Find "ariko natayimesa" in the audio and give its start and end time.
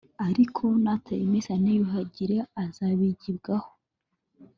0.27-1.53